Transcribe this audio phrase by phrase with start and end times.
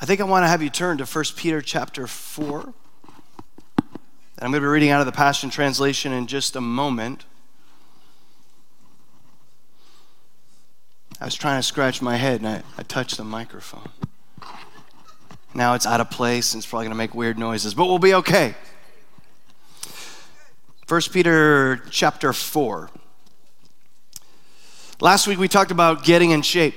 [0.00, 2.60] I think I want to have you turn to 1 Peter chapter 4.
[2.60, 2.74] And
[4.44, 7.24] I'm going to be reading out of the Passion Translation in just a moment.
[11.20, 13.88] I was trying to scratch my head and I, I touched the microphone.
[15.56, 17.98] Now it's out of place and it's probably going to make weird noises, but we'll
[17.98, 18.54] be okay.
[20.86, 22.90] 1 Peter chapter 4.
[25.00, 26.74] Last week we talked about getting in shape.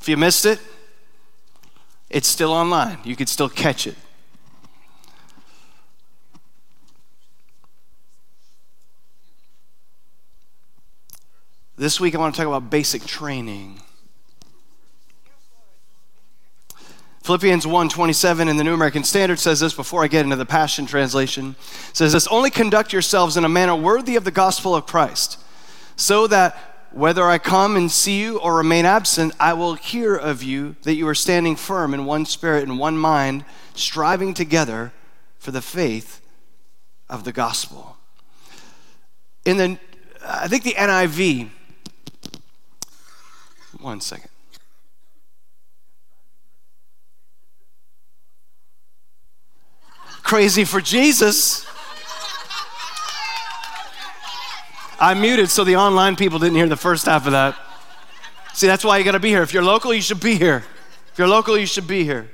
[0.00, 0.58] If you missed it,
[2.10, 2.98] it's still online.
[3.04, 3.94] You could still catch it.
[11.76, 13.80] This week I want to talk about basic training.
[17.26, 20.86] Philippians 1:27 in the New American Standard says this before I get into the Passion
[20.86, 21.56] translation.
[21.92, 25.36] says this, "Only conduct yourselves in a manner worthy of the gospel of Christ,
[25.96, 30.44] so that whether I come and see you or remain absent, I will hear of
[30.44, 34.92] you that you are standing firm in one spirit and one mind, striving together
[35.40, 36.20] for the faith
[37.08, 37.96] of the gospel."
[39.44, 39.78] In the
[40.24, 41.50] I think the NIV
[43.80, 44.30] one second.
[50.26, 51.64] Crazy for Jesus.
[54.98, 57.54] I muted so the online people didn't hear the first half of that.
[58.52, 59.42] See, that's why you got to be here.
[59.42, 60.64] If you're local, you should be here.
[61.12, 62.28] If you're local, you should be here.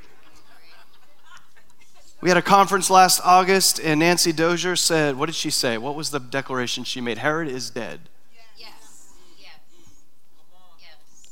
[2.22, 5.76] We had a conference last August, and Nancy Dozier said, What did she say?
[5.76, 7.18] What was the declaration she made?
[7.18, 8.08] Herod is dead.
[8.56, 9.12] Yes.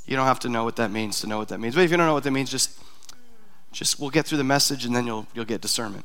[0.04, 1.74] You don't have to know what that means to know what that means.
[1.74, 2.78] But if you don't know what that means, just
[3.72, 6.04] just we'll get through the message and then you'll you'll get discernment.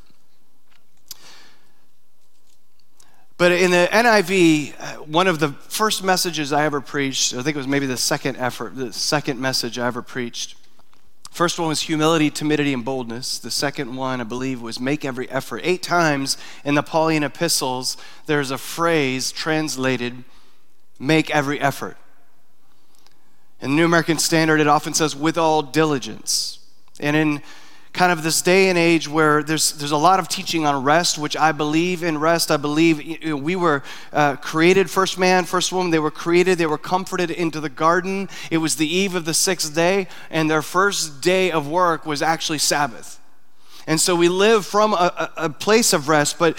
[3.38, 7.56] But in the NIV, uh, one of the first messages I ever preached, I think
[7.56, 10.56] it was maybe the second effort, the second message I ever preached.
[11.32, 13.40] First one was humility, timidity, and boldness.
[13.40, 15.60] The second one, I believe, was make every effort.
[15.66, 20.24] Eight times in the Pauline epistles, there's a phrase translated,
[20.98, 21.98] make every effort.
[23.60, 26.60] In the New American Standard, it often says, with all diligence.
[27.02, 27.42] And in
[27.96, 31.18] kind of this day and age where there's, there's a lot of teaching on rest,
[31.18, 32.52] which I believe in rest.
[32.52, 36.58] I believe you know, we were uh, created, first man, first woman, they were created,
[36.58, 38.28] they were comforted into the garden.
[38.52, 42.22] It was the eve of the sixth day, and their first day of work was
[42.22, 43.20] actually Sabbath.
[43.88, 46.58] And so we live from a, a, a place of rest, but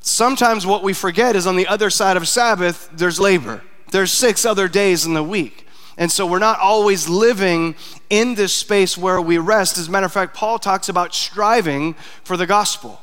[0.00, 3.62] sometimes what we forget is on the other side of Sabbath, there's labor.
[3.90, 5.66] There's six other days in the week.
[6.00, 7.74] And so we're not always living
[8.08, 9.76] in this space where we rest.
[9.76, 11.92] As a matter of fact, Paul talks about striving
[12.24, 13.02] for the gospel.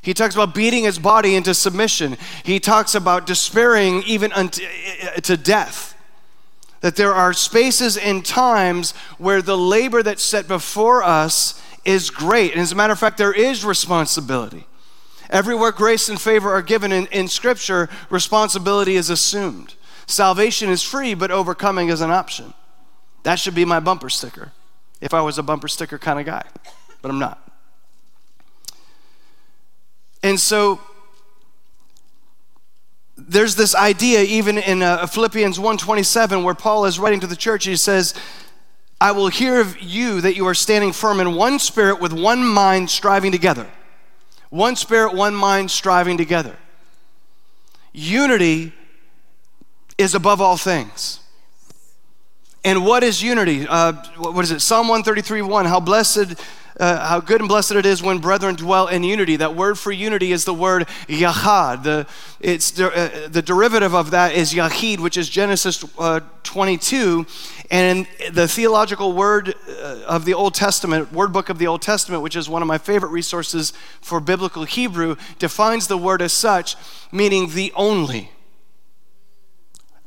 [0.00, 2.16] He talks about beating his body into submission.
[2.44, 4.68] He talks about despairing even unto, eh,
[5.00, 5.96] eh, to death.
[6.80, 12.52] That there are spaces and times where the labor that's set before us is great.
[12.52, 14.64] And as a matter of fact, there is responsibility.
[15.28, 19.74] Everywhere grace and favor are given in, in Scripture, responsibility is assumed.
[20.10, 22.52] Salvation is free, but overcoming is an option.
[23.22, 24.52] That should be my bumper sticker
[25.00, 26.44] if I was a bumper sticker kind of guy,
[27.00, 27.40] but I'm not.
[30.22, 30.80] And so
[33.16, 37.64] there's this idea even in uh, Philippians 1:27 where Paul is writing to the church
[37.64, 38.14] he says
[39.00, 42.46] I will hear of you that you are standing firm in one spirit with one
[42.46, 43.66] mind striving together.
[44.50, 46.56] One spirit, one mind striving together.
[47.92, 48.74] Unity
[50.00, 51.20] is above all things.
[52.64, 53.66] And what is unity?
[53.68, 54.60] Uh, what is it?
[54.60, 55.64] Psalm 133 1.
[55.66, 56.34] How blessed,
[56.78, 59.36] uh, how good and blessed it is when brethren dwell in unity.
[59.36, 61.84] That word for unity is the word yahad.
[61.84, 62.06] The,
[62.38, 67.26] it's uh, the derivative of that is yahid, which is Genesis uh, 22.
[67.70, 72.22] And the theological word uh, of the Old Testament, word book of the Old Testament,
[72.22, 73.72] which is one of my favorite resources
[74.02, 76.76] for biblical Hebrew, defines the word as such,
[77.10, 78.30] meaning the only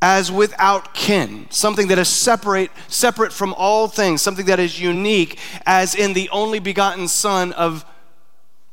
[0.04, 5.40] as without kin, something that is separate, separate from all things, something that is unique,
[5.66, 7.86] as in the only begotten Son of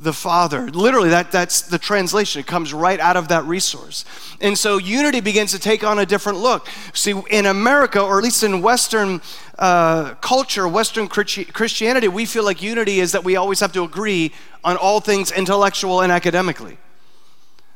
[0.00, 0.68] the Father.
[0.72, 2.40] Literally, that, that's the translation.
[2.40, 4.04] It comes right out of that resource.
[4.40, 6.66] And so unity begins to take on a different look.
[6.94, 9.20] See, in America, or at least in Western
[9.56, 14.32] uh, culture, Western Christianity, we feel like unity is that we always have to agree
[14.64, 16.76] on all things intellectual and academically.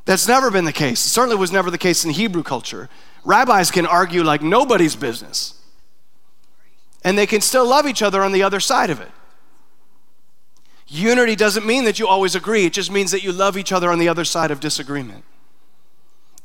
[0.06, 1.06] That's never been the case.
[1.06, 2.90] It certainly was never the case in Hebrew culture.
[3.24, 5.54] Rabbis can argue like nobody's business,
[7.02, 9.10] and they can still love each other on the other side of it.
[10.86, 13.90] Unity doesn't mean that you always agree, it just means that you love each other
[13.90, 15.24] on the other side of disagreement.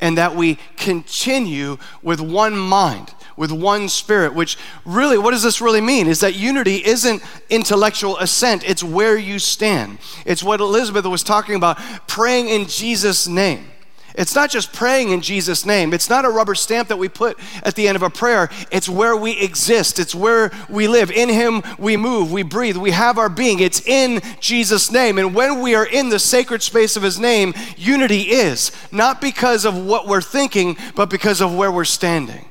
[0.01, 5.59] And that we continue with one mind, with one spirit, which really, what does this
[5.59, 6.07] really mean?
[6.07, 9.97] Is that unity isn't intellectual assent, it's where you stand.
[10.25, 11.77] It's what Elizabeth was talking about
[12.07, 13.69] praying in Jesus' name.
[14.19, 15.93] It's not just praying in Jesus' name.
[15.93, 18.49] It's not a rubber stamp that we put at the end of a prayer.
[18.69, 19.97] It's where we exist.
[19.97, 21.09] It's where we live.
[21.09, 23.61] In Him we move, we breathe, we have our being.
[23.61, 25.17] It's in Jesus' name.
[25.17, 29.63] And when we are in the sacred space of His name, unity is not because
[29.63, 32.49] of what we're thinking, but because of where we're standing.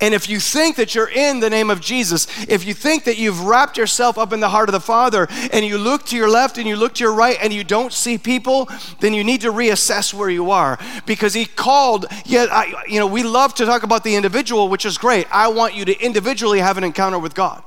[0.00, 3.18] And if you think that you're in the name of Jesus, if you think that
[3.18, 6.28] you've wrapped yourself up in the heart of the Father and you look to your
[6.28, 8.68] left and you look to your right and you don't see people,
[9.00, 12.06] then you need to reassess where you are because He called.
[12.24, 15.26] Yet, I, you know, we love to talk about the individual, which is great.
[15.30, 17.62] I want you to individually have an encounter with God.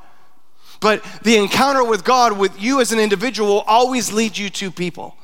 [0.81, 4.71] But the encounter with God, with you as an individual, will always leads you to
[4.71, 5.15] people.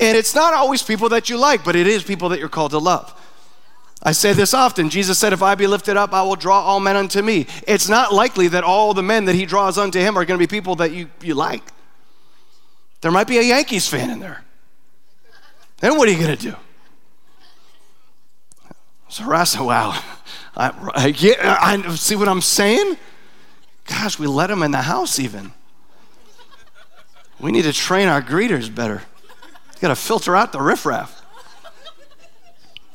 [0.00, 2.70] And it's not always people that you like, but it is people that you're called
[2.70, 3.14] to love.
[4.02, 4.90] I say this often.
[4.90, 7.46] Jesus said, If I be lifted up, I will draw all men unto me.
[7.66, 10.46] It's not likely that all the men that he draws unto him are going to
[10.46, 11.62] be people that you, you like.
[13.00, 14.44] There might be a Yankees fan in there.
[15.78, 16.56] Then what are you going to do?
[19.08, 20.00] So Rasa, wow.
[20.56, 22.96] I, I, get, I see what I'm saying?
[23.86, 25.52] Gosh, we let them in the house even.
[27.40, 29.02] We need to train our greeters better.
[29.74, 31.17] You got to filter out the riffraff.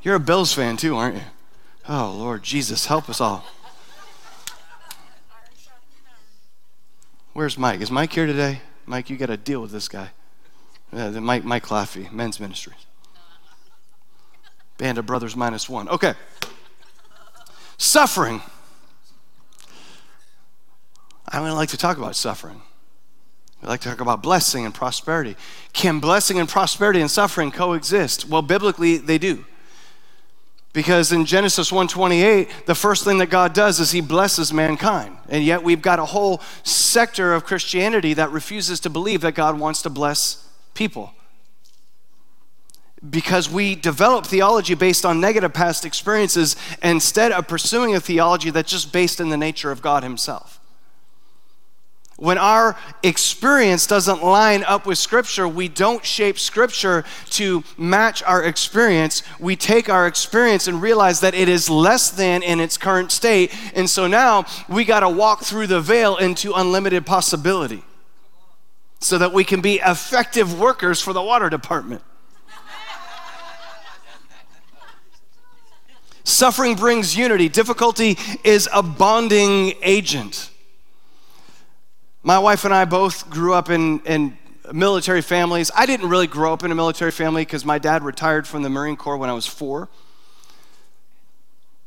[0.04, 1.22] You're a Bills fan too, aren't you?
[1.88, 3.46] Oh, Lord Jesus, help us all.
[7.32, 7.80] Where's Mike?
[7.80, 8.62] Is Mike here today?
[8.86, 10.10] Mike, you got to deal with this guy.
[10.92, 12.74] Uh, Mike, Mike Claffey, Men's ministry.
[14.78, 15.88] Band of Brothers minus one.
[15.88, 16.14] Okay.
[17.78, 18.42] Suffering.
[21.30, 22.62] I don't like to talk about suffering.
[23.62, 25.38] We like to talk about blessing and prosperity.
[25.72, 28.28] Can blessing and prosperity and suffering coexist?
[28.28, 29.46] Well, biblically, they do.
[30.74, 35.16] Because in Genesis 1:28, the first thing that God does is he blesses mankind.
[35.30, 39.60] And yet we've got a whole sector of Christianity that refuses to believe that God
[39.60, 41.14] wants to bless people.
[43.08, 48.72] Because we develop theology based on negative past experiences instead of pursuing a theology that's
[48.72, 50.53] just based in the nature of God himself.
[52.24, 58.42] When our experience doesn't line up with Scripture, we don't shape Scripture to match our
[58.42, 59.24] experience.
[59.42, 63.54] We take our experience and realize that it is less than in its current state.
[63.76, 67.84] And so now we got to walk through the veil into unlimited possibility
[69.02, 72.04] so that we can be effective workers for the water department.
[76.24, 80.52] Suffering brings unity, difficulty is a bonding agent.
[82.24, 84.38] My wife and I both grew up in, in
[84.72, 85.70] military families.
[85.76, 88.70] I didn't really grow up in a military family because my dad retired from the
[88.70, 89.90] Marine Corps when I was four.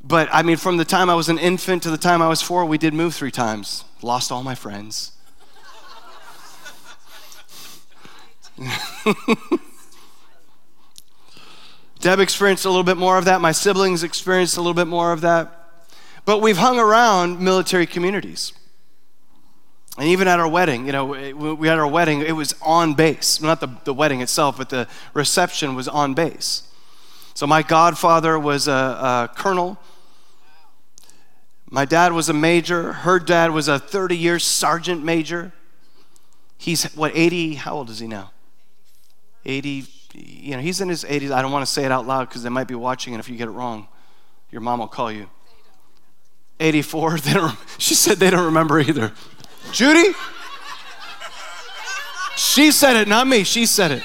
[0.05, 2.43] But I mean, from the time I was an infant to the time I was
[2.43, 3.85] four, we did move three times.
[4.03, 5.13] Lost all my friends.
[12.01, 13.41] Deb experienced a little bit more of that.
[13.41, 15.53] My siblings experienced a little bit more of that.
[16.27, 18.53] But we've hung around military communities.
[19.99, 23.41] And even at our wedding, you know, we had our wedding, it was on base.
[23.41, 26.65] Not the, the wedding itself, but the reception was on base.
[27.35, 29.79] So my godfather was a, a colonel.
[31.71, 32.93] My dad was a major.
[32.93, 35.53] Her dad was a 30 year sergeant major.
[36.59, 37.55] He's, what, 80?
[37.55, 38.31] How old is he now?
[39.45, 39.85] 80.
[40.15, 41.31] You know, he's in his 80s.
[41.31, 43.29] I don't want to say it out loud because they might be watching, and if
[43.29, 43.89] you get it wrong,
[44.51, 45.29] your mom will call you.
[46.61, 47.19] 84.
[47.19, 49.13] They don't, she said they don't remember either.
[49.73, 50.15] Judy?
[52.37, 53.45] She said it, not me.
[53.45, 54.03] She said it.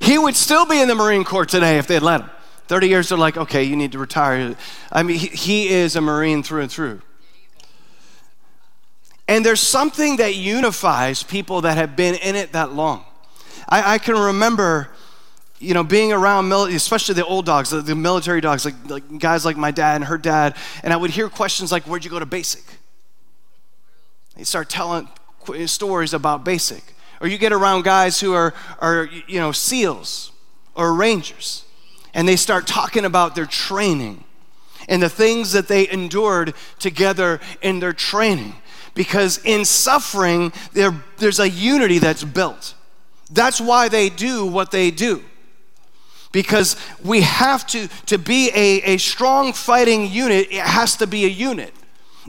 [0.00, 2.30] He would still be in the Marine Corps today if they'd let him.
[2.66, 4.54] 30 years, they're like, okay, you need to retire.
[4.92, 7.00] I mean, he, he is a Marine through and through.
[9.26, 13.04] And there's something that unifies people that have been in it that long.
[13.68, 14.90] I, I can remember
[15.60, 19.44] you know, being around, especially the old dogs, the, the military dogs, like, like guys
[19.44, 22.18] like my dad and her dad, and I would hear questions like, Where'd you go
[22.18, 22.77] to basic?
[24.38, 25.08] They start telling
[25.66, 26.94] stories about basic.
[27.20, 30.30] Or you get around guys who are, are you know, SEALs
[30.76, 31.64] or Rangers,
[32.14, 34.22] and they start talking about their training
[34.88, 38.54] and the things that they endured together in their training.
[38.94, 42.74] Because in suffering, there, there's a unity that's built.
[43.30, 45.24] That's why they do what they do.
[46.30, 51.24] Because we have to, to be a, a strong fighting unit, it has to be
[51.24, 51.74] a unit.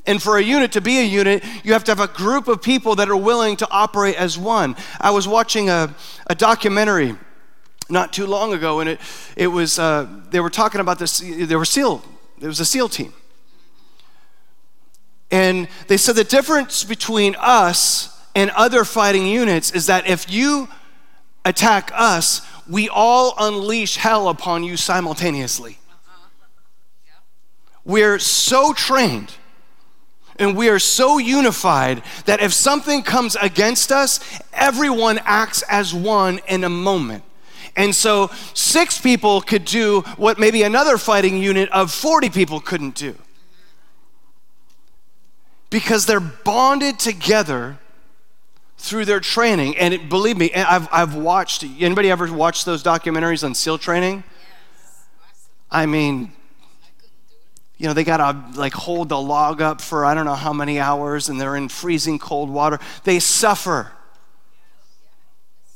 [0.09, 2.63] And for a unit to be a unit, you have to have a group of
[2.63, 4.75] people that are willing to operate as one.
[4.99, 5.93] I was watching a,
[6.25, 7.15] a documentary
[7.89, 8.99] not too long ago, and it,
[9.35, 12.03] it was, uh, they were talking about this, they were SEAL,
[12.41, 13.13] it was a SEAL team.
[15.29, 20.69] And they said the difference between us and other fighting units is that if you
[21.45, 25.77] attack us, we all unleash hell upon you simultaneously.
[27.85, 29.35] We're so trained
[30.39, 34.19] and we are so unified that if something comes against us,
[34.53, 37.23] everyone acts as one in a moment.
[37.75, 42.95] And so, six people could do what maybe another fighting unit of 40 people couldn't
[42.95, 43.15] do.
[45.69, 47.77] Because they're bonded together
[48.77, 49.77] through their training.
[49.77, 54.23] And it, believe me, I've, I've watched, anybody ever watched those documentaries on SEAL training?
[55.69, 56.31] I mean,
[57.79, 60.51] you know, they got to like hold the log up for I don't know how
[60.51, 62.77] many hours and they're in freezing cold water.
[63.05, 63.93] They suffer.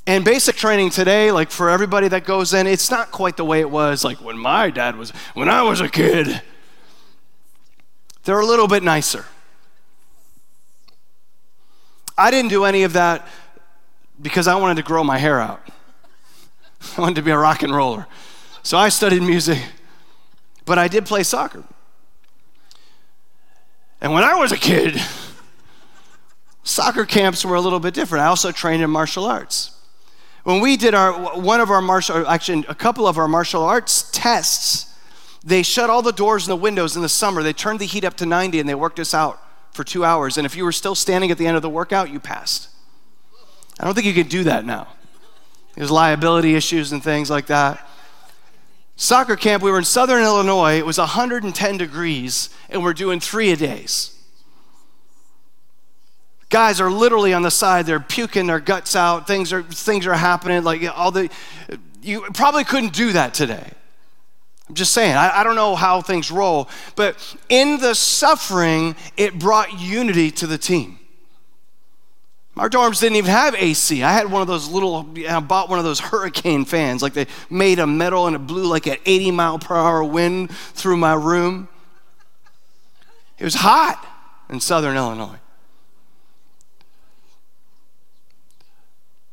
[0.06, 3.62] And basic training today, like for everybody that goes in, it's not quite the way
[3.62, 6.42] it was like when my dad was, when I was a kid.
[8.26, 9.26] They're a little bit nicer.
[12.18, 13.26] I didn't do any of that
[14.22, 15.66] because I wanted to grow my hair out.
[16.98, 18.08] I wanted to be a rock and roller.
[18.62, 19.62] So I studied music,
[20.66, 21.64] but I did play soccer.
[24.04, 25.02] And when I was a kid,
[26.64, 28.26] soccer camps were a little bit different.
[28.26, 29.72] I also trained in martial arts.
[30.44, 34.12] When we did our one of our martial actually a couple of our martial arts
[34.12, 34.94] tests,
[35.42, 37.42] they shut all the doors and the windows in the summer.
[37.44, 39.40] They turned the heat up to 90 and they worked us out
[39.72, 42.10] for 2 hours and if you were still standing at the end of the workout,
[42.10, 42.68] you passed.
[43.80, 44.90] I don't think you could do that now.
[45.76, 47.88] There's liability issues and things like that.
[48.96, 50.78] Soccer camp, we were in southern Illinois.
[50.78, 54.12] It was 110 degrees, and we're doing three a days.
[56.50, 59.26] Guys are literally on the side, they're puking their guts out.
[59.26, 60.64] Things are, things are happening.
[60.64, 61.30] Like all the,
[62.04, 63.72] you probably couldn't do that today.
[64.70, 69.40] I'm just saying, I, I don't know how things roll, but in the suffering, it
[69.40, 71.00] brought unity to the team.
[72.56, 74.04] Our dorms didn't even have AC.
[74.04, 77.02] I had one of those little, I bought one of those hurricane fans.
[77.02, 80.52] Like they made a metal and it blew like an 80 mile per hour wind
[80.52, 81.68] through my room.
[83.40, 84.06] It was hot
[84.50, 85.40] in southern Illinois.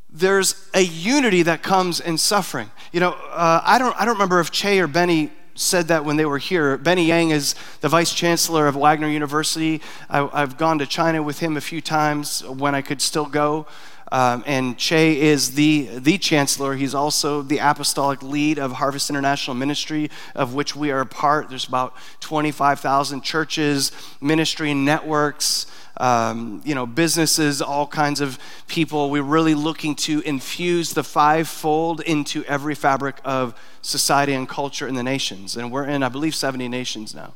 [0.09, 2.71] There's a unity that comes in suffering.
[2.91, 6.16] You know, uh, I, don't, I don't remember if Che or Benny said that when
[6.16, 6.76] they were here.
[6.78, 9.80] Benny Yang is the vice chancellor of Wagner University.
[10.09, 13.66] I, have gone to China with him a few times when I could still go.
[14.12, 16.75] Um, and Che is the, the chancellor.
[16.75, 21.49] He's also the apostolic lead of Harvest International Ministry, of which we are a part.
[21.49, 25.66] There's about 25,000 churches, ministry networks
[26.00, 29.11] um, you know, businesses, all kinds of people.
[29.11, 34.95] We're really looking to infuse the fivefold into every fabric of society and culture in
[34.95, 35.57] the nations.
[35.57, 37.35] And we're in, I believe, 70 nations now.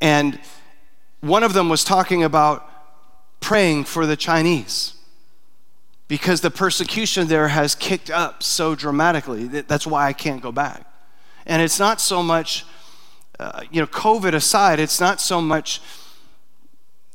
[0.00, 0.38] And
[1.20, 2.70] one of them was talking about
[3.40, 4.94] praying for the Chinese
[6.06, 9.48] because the persecution there has kicked up so dramatically.
[9.48, 10.86] That's why I can't go back.
[11.44, 12.64] And it's not so much,
[13.40, 15.80] uh, you know, COVID aside, it's not so much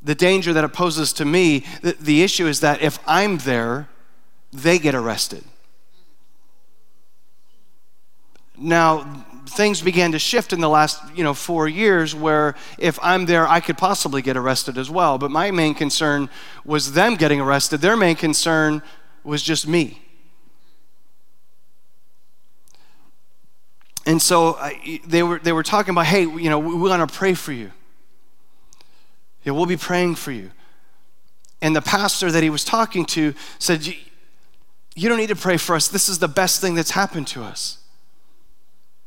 [0.02, 3.88] the danger that it poses to me, the, the issue is that if I'm there,
[4.52, 5.44] they get arrested.
[8.58, 13.26] Now, things began to shift in the last you know four years where if i'm
[13.26, 15.18] there i could possibly get arrested as well.
[15.18, 16.30] But my main concern
[16.64, 17.80] was them getting arrested.
[17.80, 18.82] Their main concern
[19.24, 20.00] was just me.
[24.06, 27.08] And so I, they were they were talking about hey you know we, we want
[27.08, 27.72] to pray for you
[29.44, 30.50] yeah, we'll be praying for you.
[31.60, 35.76] And the pastor that he was talking to said, You don't need to pray for
[35.76, 35.88] us.
[35.88, 37.78] This is the best thing that's happened to us.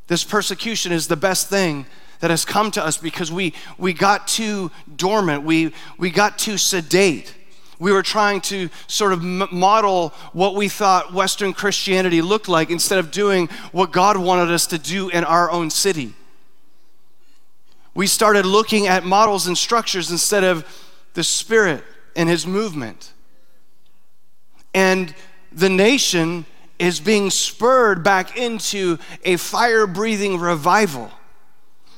[0.08, 1.86] This persecution is the best thing
[2.20, 6.58] that has come to us because we, we got too dormant, we, we got too
[6.58, 7.34] sedate.
[7.78, 13.00] We were trying to sort of model what we thought Western Christianity looked like instead
[13.00, 16.14] of doing what God wanted us to do in our own city.
[17.96, 20.68] We started looking at models and structures instead of
[21.14, 21.84] the Spirit
[22.16, 23.14] and His movement.
[24.74, 25.16] And
[25.54, 26.46] the nation
[26.78, 31.10] is being spurred back into a fire breathing revival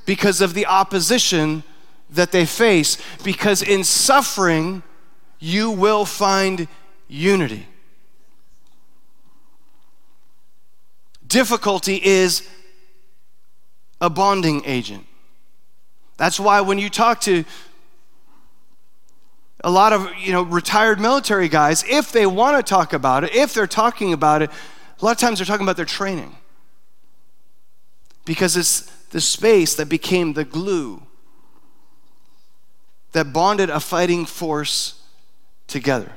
[0.05, 1.63] because of the opposition
[2.11, 2.99] that they face.
[3.23, 4.83] Because in suffering,
[5.39, 6.67] you will find
[7.07, 7.65] unity.
[11.25, 12.47] Difficulty is
[13.99, 15.06] a bonding agent.
[16.17, 17.45] That's why when you talk to
[19.63, 23.35] a lot of you know retired military guys, if they want to talk about it,
[23.35, 24.51] if they're talking about it,
[24.99, 26.35] a lot of times they're talking about their training.
[28.25, 28.81] Because it's
[29.11, 31.01] the space that became the glue
[33.13, 35.01] that bonded a fighting force
[35.67, 36.11] together.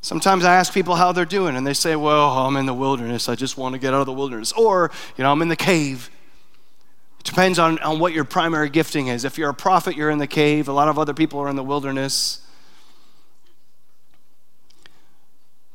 [0.00, 3.28] Sometimes I ask people how they're doing, and they say, Well, I'm in the wilderness.
[3.28, 4.52] I just want to get out of the wilderness.
[4.52, 6.10] Or, you know, I'm in the cave.
[7.28, 9.22] Depends on, on what your primary gifting is.
[9.22, 10.66] If you're a prophet, you're in the cave.
[10.66, 12.40] A lot of other people are in the wilderness.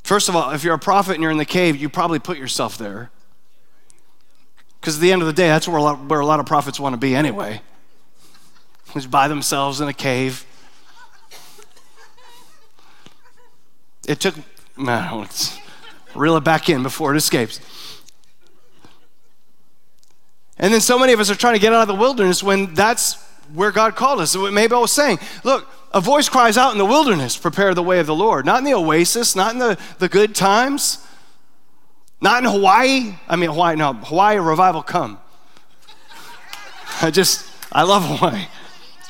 [0.01, 2.39] First of all, if you're a prophet and you're in the cave, you probably put
[2.39, 3.12] yourself there.
[4.81, 6.48] Because at the end of the day, that's where a lot, where a lot of
[6.48, 7.62] prophets want to be anyway.
[8.91, 10.48] Just by themselves in a cave.
[14.07, 14.33] It took,
[14.75, 15.27] no,
[16.15, 17.60] reel it back in before it escapes.
[20.57, 22.74] And then so many of us are trying to get out of the wilderness when
[22.74, 23.15] that's
[23.53, 24.36] where God called us.
[24.36, 28.00] Maybe I was saying, look, a voice cries out in the wilderness, prepare the way
[28.00, 28.45] of the Lord.
[28.45, 31.05] Not in the oasis, not in the, the good times,
[32.22, 33.15] not in Hawaii.
[33.27, 35.19] I mean, Hawaii, no, Hawaii revival come.
[37.01, 38.45] I just, I love Hawaii.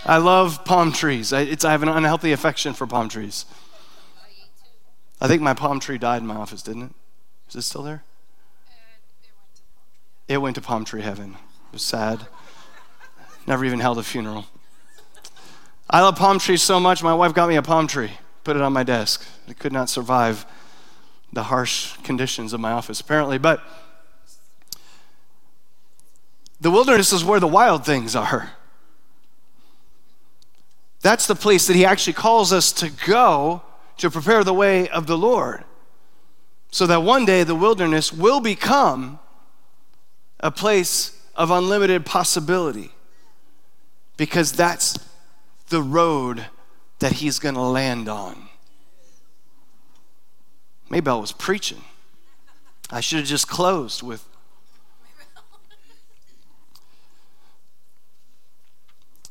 [0.05, 1.31] I love palm trees.
[1.31, 3.45] I, I have an unhealthy affection for palm trees.
[5.21, 6.91] I think my palm tree died in my office, didn't it?
[7.49, 8.03] Is it still there?
[10.27, 11.31] It went to palm tree heaven.
[11.67, 12.27] It was sad.
[13.45, 14.45] Never even held a funeral.
[15.89, 18.11] I love palm trees so much, my wife got me a palm tree,
[18.43, 19.25] put it on my desk.
[19.47, 20.45] It could not survive
[21.31, 23.37] the harsh conditions of my office, apparently.
[23.37, 23.61] But
[26.61, 28.53] the wilderness is where the wild things are.
[31.01, 33.61] That's the place that he actually calls us to go
[33.97, 35.65] to prepare the way of the Lord.
[36.71, 39.19] So that one day the wilderness will become
[40.43, 42.91] a place of unlimited possibility
[44.17, 44.99] because that's
[45.69, 46.45] the road
[46.99, 48.49] that he's going to land on.
[50.91, 51.81] Maybell was preaching.
[52.91, 54.27] I should have just closed with.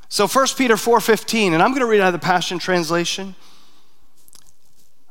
[0.08, 3.34] So 1 Peter 4:15 and I'm going to read out of the Passion translation.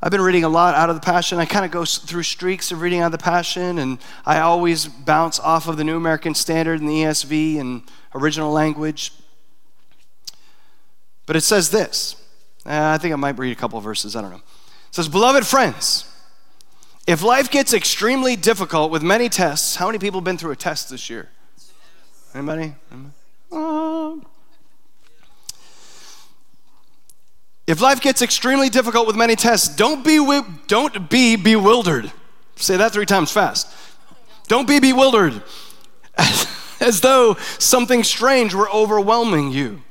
[0.04, 1.38] I've been reading a lot out of the Passion.
[1.38, 4.88] I kind of go through streaks of reading out of the Passion, and I always
[4.88, 7.84] bounce off of the New American Standard and the ESV and
[8.16, 9.14] original language.
[11.28, 12.16] But it says this.
[12.66, 14.16] Uh, I think I might read a couple verses.
[14.16, 14.38] I don't know.
[14.38, 16.12] It says, Beloved friends,
[17.06, 20.56] if life gets extremely difficult with many tests, how many people have been through a
[20.56, 21.30] test this year?
[22.34, 22.74] Anybody?
[22.92, 23.14] Anybody?
[23.52, 24.16] Uh,
[27.72, 30.20] If life gets extremely difficult with many tests, don't be,
[30.68, 32.12] don't be bewildered.
[32.58, 33.66] Say that three times fast.
[34.50, 35.42] Don't be bewildered
[36.82, 39.84] as though something strange were overwhelming you.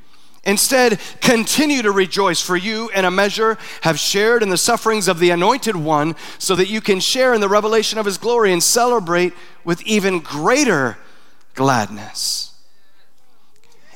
[0.45, 5.19] Instead, continue to rejoice, for you, in a measure, have shared in the sufferings of
[5.19, 8.63] the Anointed One, so that you can share in the revelation of His glory and
[8.63, 9.33] celebrate
[9.65, 10.99] with even greater
[11.55, 12.53] gladness.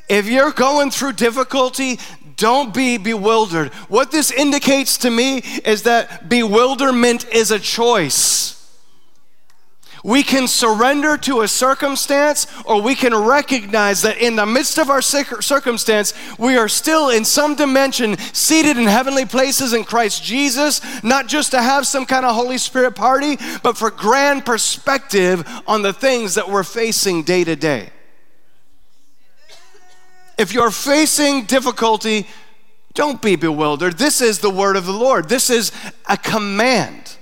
[0.08, 1.98] If you're going through difficulty,
[2.36, 3.72] don't be bewildered.
[3.88, 8.52] What this indicates to me is that bewilderment is a choice.
[10.04, 14.90] We can surrender to a circumstance, or we can recognize that in the midst of
[14.90, 20.82] our circumstance, we are still in some dimension seated in heavenly places in Christ Jesus,
[21.02, 25.80] not just to have some kind of Holy Spirit party, but for grand perspective on
[25.80, 27.90] the things that we're facing day to day.
[30.36, 32.26] If you're facing difficulty,
[32.94, 33.98] don't be bewildered.
[33.98, 35.28] This is the word of the Lord.
[35.28, 35.72] This is
[36.08, 37.16] a command,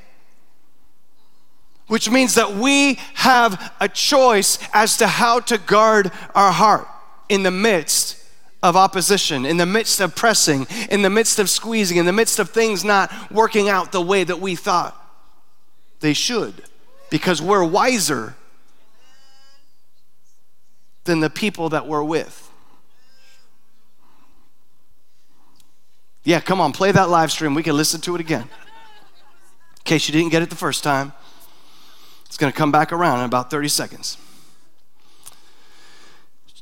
[1.86, 6.88] which means that we have a choice as to how to guard our heart
[7.28, 8.18] in the midst
[8.62, 12.38] of opposition, in the midst of pressing, in the midst of squeezing, in the midst
[12.38, 14.98] of things not working out the way that we thought
[16.00, 16.62] they should,
[17.10, 18.36] because we're wiser
[21.04, 22.41] than the people that we're with.
[26.24, 27.54] Yeah, come on, play that live stream.
[27.54, 28.42] We can listen to it again.
[28.42, 31.12] In case you didn't get it the first time,
[32.26, 34.16] it's going to come back around in about 30 seconds.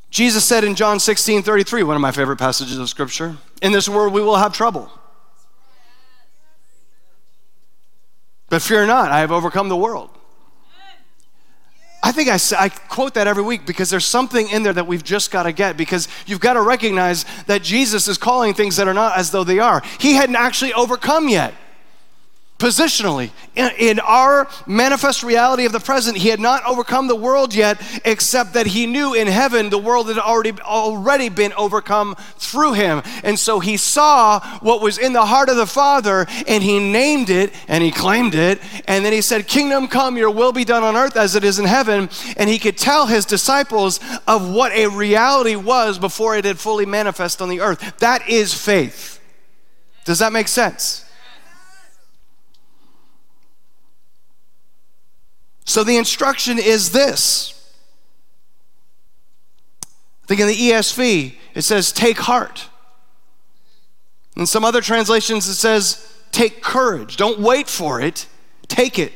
[0.09, 3.87] Jesus said in John 16 33, one of my favorite passages of scripture, in this
[3.87, 4.91] world we will have trouble.
[8.49, 10.09] But fear not, I have overcome the world.
[12.03, 15.03] I think I, I, quote that every week because there's something in there that we've
[15.03, 18.87] just got to get because you've got to recognize that Jesus is calling things that
[18.87, 19.83] are not as though they are.
[19.99, 21.53] He hadn't actually overcome yet
[22.61, 23.31] positionally.
[23.55, 27.81] In, in, our manifest reality of the present, he had not overcome the world yet,
[28.05, 33.01] except that he knew in heaven the world had already, already been overcome through him.
[33.23, 37.31] And so he saw what was in the heart of the Father and he named
[37.31, 38.61] it and he claimed it.
[38.87, 41.57] And then he said, Kingdom come, your will be done on earth as it is
[41.57, 42.09] in heaven.
[42.37, 46.85] And he could tell his disciples of what a reality was before it had fully
[46.85, 47.97] manifest on the earth.
[47.97, 49.19] That is faith.
[50.05, 51.05] Does that make sense?
[55.65, 57.57] So the instruction is this.
[60.23, 62.67] I think in the ESV, it says, take heart.
[64.35, 67.17] In some other translations, it says, take courage.
[67.17, 68.27] Don't wait for it,
[68.67, 69.11] take it.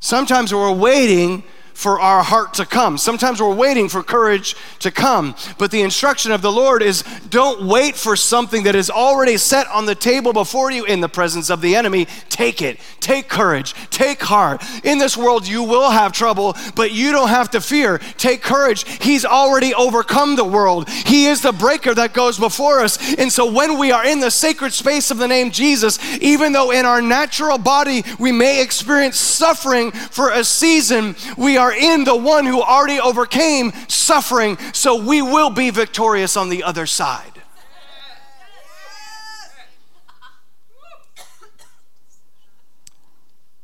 [0.00, 1.44] Sometimes we're waiting
[1.76, 2.96] for our heart to come.
[2.96, 5.34] Sometimes we're waiting for courage to come.
[5.58, 9.66] But the instruction of the Lord is don't wait for something that is already set
[9.68, 12.06] on the table before you in the presence of the enemy.
[12.30, 12.80] Take it.
[13.00, 13.74] Take courage.
[13.90, 14.64] Take heart.
[14.84, 17.98] In this world, you will have trouble, but you don't have to fear.
[18.16, 18.88] Take courage.
[19.02, 20.88] He's already overcome the world.
[20.88, 23.16] He is the breaker that goes before us.
[23.16, 26.70] And so when we are in the sacred space of the name Jesus, even though
[26.70, 32.04] in our natural body we may experience suffering for a season, we are are in
[32.04, 37.32] the one who already overcame suffering, so we will be victorious on the other side.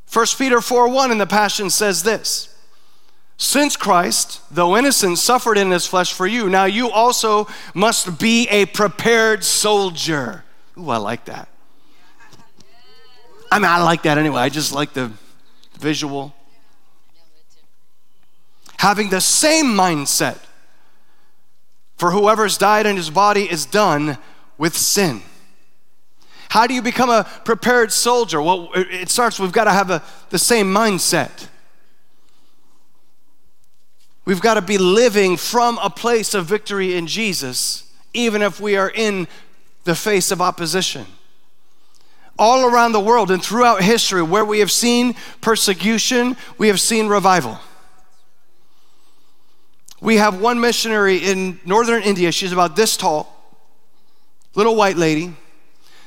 [0.05, 2.55] First Peter 4 1 in the Passion says this
[3.37, 8.49] Since Christ, though innocent, suffered in his flesh for you, now you also must be
[8.49, 10.45] a prepared soldier.
[10.77, 11.49] Ooh, I like that.
[13.51, 14.43] I mean, I like that anyway.
[14.43, 15.13] I just like the
[15.79, 16.35] visual
[18.83, 20.39] having the same mindset.
[21.99, 24.19] For whoever's died in his body is done
[24.59, 25.23] with sin.
[26.49, 28.43] How do you become a prepared soldier?
[28.43, 31.47] Well, it starts, we've got to have a, the same mindset.
[34.25, 38.77] We've got to be living from a place of victory in Jesus, even if we
[38.77, 39.29] are in
[39.85, 41.07] the face of opposition.
[42.37, 47.07] All around the world and throughout history, where we have seen persecution, we have seen
[47.07, 47.61] revival.
[50.03, 52.33] We have one missionary in northern India.
[52.33, 53.57] She's about this tall,
[54.57, 55.37] little white lady.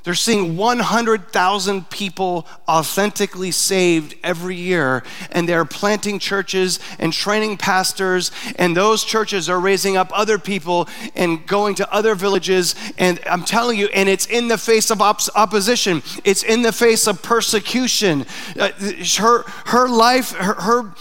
[0.04, 8.32] They're seeing 100,000 people authentically saved every year, and they're planting churches and training pastors,
[8.58, 12.76] and those churches are raising up other people and going to other villages.
[12.98, 16.74] And I'm telling you, and it's in the face of op- opposition, it's in the
[16.74, 18.26] face of persecution.
[18.60, 18.72] Uh,
[19.18, 20.94] her, her life, her, her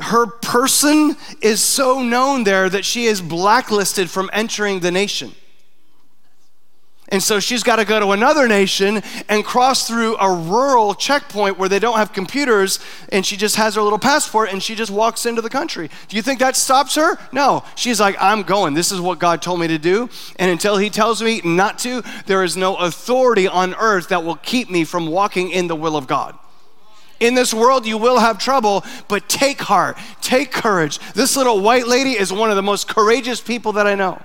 [0.00, 5.32] her person is so known there that she is blacklisted from entering the nation.
[7.10, 11.58] And so she's got to go to another nation and cross through a rural checkpoint
[11.58, 12.80] where they don't have computers,
[13.10, 15.88] and she just has her little passport and she just walks into the country.
[16.08, 17.18] Do you think that stops her?
[17.32, 17.64] No.
[17.76, 18.74] She's like, I'm going.
[18.74, 20.10] This is what God told me to do.
[20.36, 24.36] And until He tells me not to, there is no authority on earth that will
[24.36, 26.38] keep me from walking in the will of God.
[27.20, 30.98] In this world, you will have trouble, but take heart, take courage.
[31.14, 34.22] This little white lady is one of the most courageous people that I know.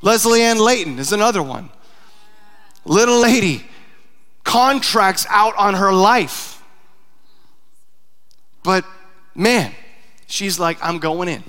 [0.00, 1.70] Leslie Ann Layton is another one.
[2.84, 3.66] Little lady
[4.44, 6.62] contracts out on her life.
[8.62, 8.84] But
[9.34, 9.72] man,
[10.26, 11.42] she's like, I'm going in.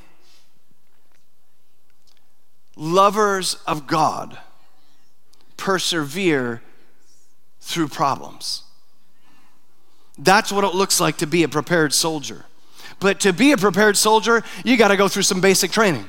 [2.76, 4.38] Lovers of God
[5.58, 6.62] persevere
[7.60, 8.64] through problems.
[10.20, 12.46] That's what it looks like to be a prepared soldier.
[13.00, 16.08] But to be a prepared soldier, you got to go through some basic training.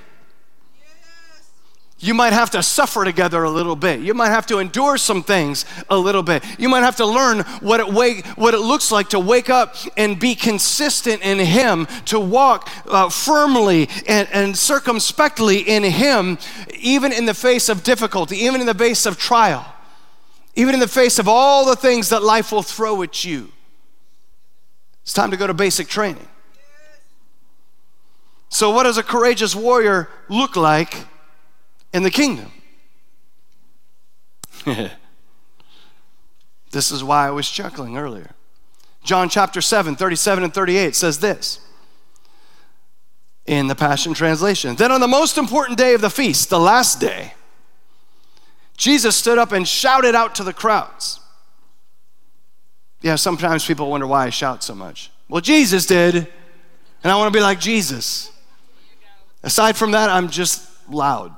[2.03, 4.01] You might have to suffer together a little bit.
[4.01, 6.43] You might have to endure some things a little bit.
[6.59, 9.77] You might have to learn what it, wake, what it looks like to wake up
[9.99, 16.39] and be consistent in Him, to walk uh, firmly and, and circumspectly in Him,
[16.79, 19.67] even in the face of difficulty, even in the face of trial,
[20.57, 23.53] even in the face of all the things that life will throw at you.
[25.11, 26.29] It's time to go to basic training.
[28.49, 31.05] So, what does a courageous warrior look like
[31.93, 32.53] in the kingdom?
[36.71, 38.37] this is why I was chuckling earlier.
[39.03, 41.59] John chapter 7, 37 and 38 says this
[43.47, 44.77] in the Passion Translation.
[44.77, 47.35] Then on the most important day of the feast, the last day,
[48.77, 51.20] Jesus stood up and shouted out to the crowds.
[53.03, 55.11] Yeah, sometimes people wonder why I shout so much.
[55.29, 58.31] Well, Jesus did, and I want to be like Jesus.
[59.43, 61.35] Aside from that, I'm just loud.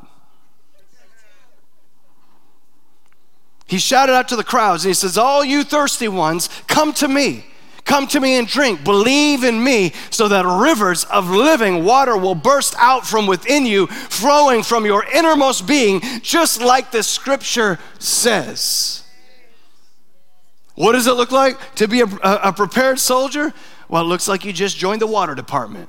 [3.66, 7.09] He shouted out to the crowds and he says, All you thirsty ones, come to
[7.09, 7.46] me.
[7.85, 8.85] Come to me and drink.
[8.85, 13.87] Believe in me so that rivers of living water will burst out from within you,
[13.87, 19.01] flowing from your innermost being, just like the scripture says.
[20.82, 23.54] What does it look like to be a, a prepared soldier?
[23.88, 25.88] Well, it looks like you just joined the water department.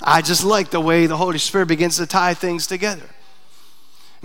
[0.00, 3.02] I just like the way the Holy Spirit begins to tie things together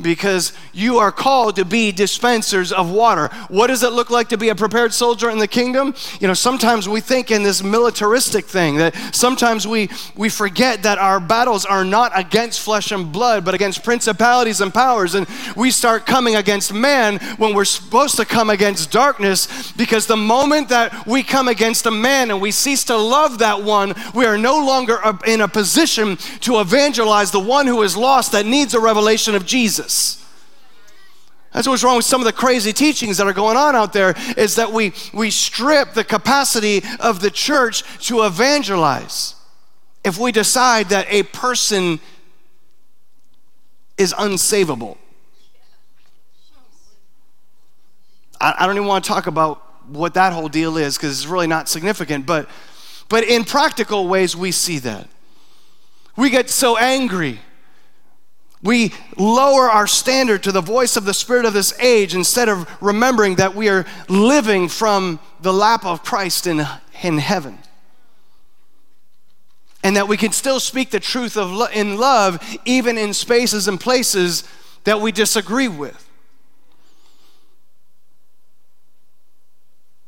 [0.01, 3.29] because you are called to be dispensers of water.
[3.47, 5.93] What does it look like to be a prepared soldier in the kingdom?
[6.19, 10.97] You know, sometimes we think in this militaristic thing that sometimes we we forget that
[10.97, 15.71] our battles are not against flesh and blood, but against principalities and powers and we
[15.71, 21.05] start coming against man when we're supposed to come against darkness because the moment that
[21.05, 24.65] we come against a man and we cease to love that one, we are no
[24.65, 29.35] longer in a position to evangelize the one who is lost that needs a revelation
[29.35, 29.90] of Jesus.
[29.91, 30.17] Jesus.
[31.53, 34.15] That's what's wrong with some of the crazy teachings that are going on out there
[34.37, 39.35] is that we, we strip the capacity of the church to evangelize.
[40.05, 41.99] If we decide that a person
[43.97, 44.97] is unsavable.
[48.39, 51.27] I, I don't even want to talk about what that whole deal is because it's
[51.27, 52.49] really not significant, but,
[53.09, 55.09] but in practical ways, we see that.
[56.15, 57.41] We get so angry
[58.63, 62.69] we lower our standard to the voice of the spirit of this age instead of
[62.81, 66.65] remembering that we are living from the lap of Christ in,
[67.01, 67.57] in heaven.
[69.83, 73.67] And that we can still speak the truth of lo- in love even in spaces
[73.67, 74.43] and places
[74.83, 76.07] that we disagree with.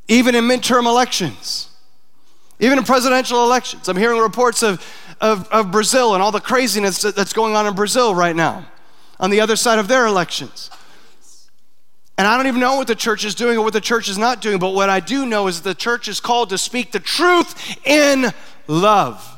[0.07, 1.69] Even in midterm elections,
[2.59, 3.89] even in presidential elections.
[3.89, 4.85] I'm hearing reports of
[5.23, 8.65] of, of Brazil and all the craziness that's going on in Brazil right now
[9.21, 10.69] on the other side of their elections.
[12.17, 14.17] And I don't even know what the church is doing or what the church is
[14.17, 16.91] not doing, but what I do know is that the church is called to speak
[16.91, 18.33] the truth in
[18.67, 19.32] love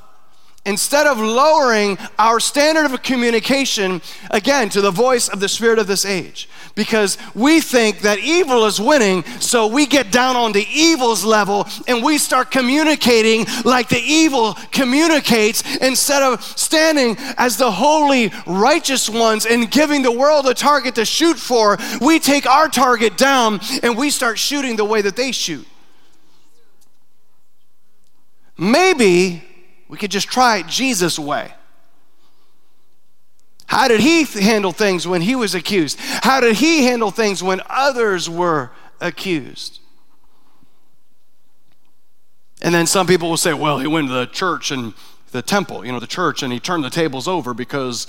[0.65, 4.01] instead of lowering our standard of communication
[4.31, 6.49] again to the voice of the spirit of this age.
[6.73, 11.67] Because we think that evil is winning so we get down on the evil's level
[11.87, 19.09] and we start communicating like the evil communicates instead of standing as the holy righteous
[19.09, 23.61] ones and giving the world a target to shoot for we take our target down
[23.83, 25.65] and we start shooting the way that they shoot.
[28.57, 29.43] Maybe
[29.87, 31.53] we could just try it Jesus' way.
[33.67, 35.99] How did he handle things when he was accused?
[35.99, 38.71] How did he handle things when others were
[39.01, 39.79] accused?
[42.61, 44.93] And then some people will say, well, he went to the church and
[45.31, 48.07] the temple, you know, the church, and he turned the tables over because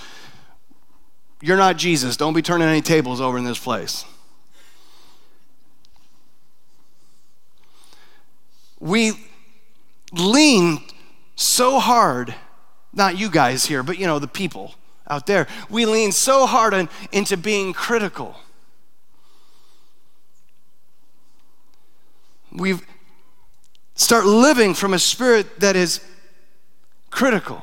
[1.43, 2.17] you're not Jesus.
[2.17, 4.05] Don't be turning any tables over in this place.
[8.79, 9.13] We
[10.13, 10.83] lean
[11.37, 12.35] so hard,
[12.93, 14.75] not you guys here, but you know, the people
[15.07, 18.35] out there, we lean so hard on, into being critical.
[22.51, 22.81] We
[23.95, 26.01] start living from a spirit that is
[27.11, 27.63] critical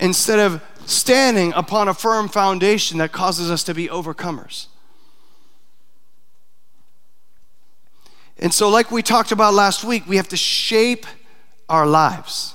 [0.00, 4.66] instead of standing upon a firm foundation that causes us to be overcomers.
[8.38, 11.06] And so, like we talked about last week, we have to shape
[11.72, 12.54] our lives.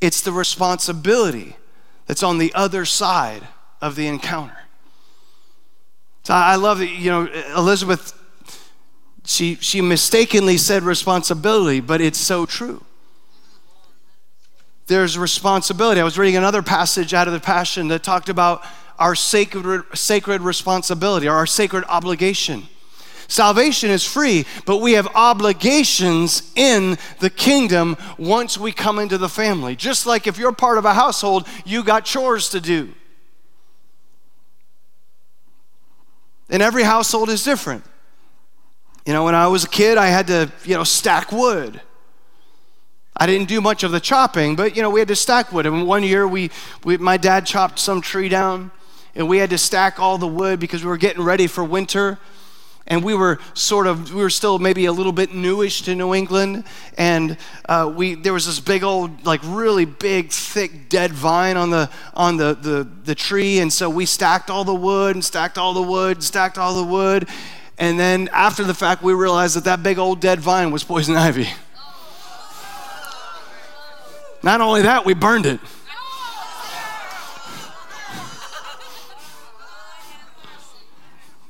[0.00, 1.56] It's the responsibility
[2.06, 3.42] that's on the other side
[3.80, 4.56] of the encounter.
[6.22, 8.18] So I love that, you know, Elizabeth,
[9.24, 12.84] she, she mistakenly said responsibility, but it's so true.
[14.86, 16.00] There's responsibility.
[16.00, 18.64] I was reading another passage out of the Passion that talked about
[19.00, 22.68] our sacred, sacred responsibility or our sacred obligation.
[23.34, 29.28] Salvation is free, but we have obligations in the kingdom once we come into the
[29.28, 29.74] family.
[29.74, 32.94] Just like if you're part of a household, you got chores to do.
[36.48, 37.82] And every household is different.
[39.04, 41.80] You know, when I was a kid, I had to, you know, stack wood.
[43.16, 45.66] I didn't do much of the chopping, but you know, we had to stack wood.
[45.66, 46.52] And one year we,
[46.84, 48.70] we my dad chopped some tree down
[49.16, 52.20] and we had to stack all the wood because we were getting ready for winter
[52.86, 56.14] and we were sort of we were still maybe a little bit newish to new
[56.14, 56.64] england.
[56.98, 61.70] And uh, we there was this big old like really big thick dead vine on
[61.70, 63.58] the on the, the the tree.
[63.60, 66.74] And so we stacked all the wood and stacked all the wood and stacked all
[66.74, 67.28] the wood.
[67.78, 71.16] And then after the fact we realized that that big old dead vine was poison
[71.16, 71.48] ivy.
[74.42, 75.58] Not only that we burned it.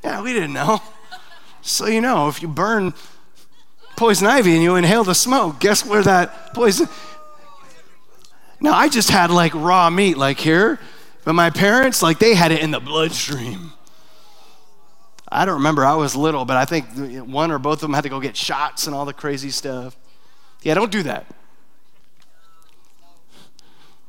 [0.04, 0.80] Yeah we didn't know
[1.64, 2.92] so you know, if you burn
[3.96, 6.88] poison ivy and you inhale the smoke, guess where that poison.
[8.60, 10.78] Now, I just had like raw meat, like here,
[11.24, 13.72] but my parents, like, they had it in the bloodstream.
[15.26, 16.86] I don't remember, I was little, but I think
[17.26, 19.96] one or both of them had to go get shots and all the crazy stuff.
[20.62, 21.26] Yeah, don't do that.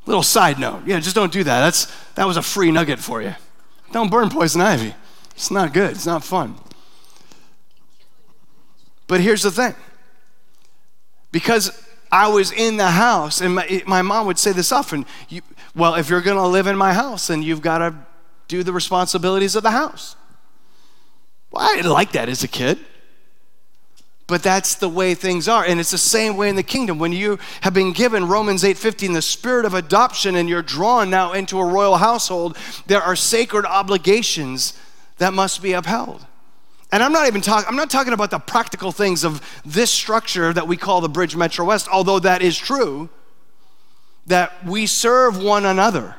[0.06, 0.84] Little side note.
[0.86, 1.60] Yeah, just don't do that.
[1.62, 3.34] That's, that was a free nugget for you.
[3.92, 4.94] Don't burn poison ivy.
[5.32, 6.56] It's not good, it's not fun.
[9.08, 9.76] But here's the thing
[11.32, 11.72] because
[12.12, 15.42] I was in the house, and my, my mom would say this often you,
[15.76, 17.94] well, if you're going to live in my house, then you've got to
[18.48, 20.16] do the responsibilities of the house.
[21.52, 22.80] Well, I didn't like that as a kid.
[24.28, 25.64] But that's the way things are.
[25.64, 26.98] And it's the same way in the kingdom.
[26.98, 31.34] When you have been given Romans 8:15, the spirit of adoption, and you're drawn now
[31.34, 34.74] into a royal household, there are sacred obligations
[35.18, 36.26] that must be upheld.
[36.92, 40.54] And I'm not even talking, I'm not talking about the practical things of this structure
[40.54, 43.10] that we call the Bridge Metro West, although that is true,
[44.28, 46.16] that we serve one another.